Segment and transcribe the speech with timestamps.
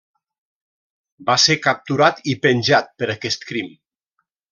[1.27, 3.69] Va ser capturat i penjat per aquest crim.